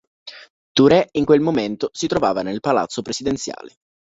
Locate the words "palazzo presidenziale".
2.59-3.75